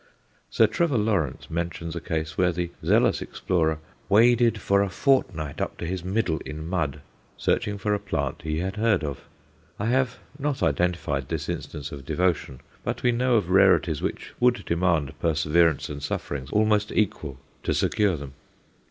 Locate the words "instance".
11.47-11.91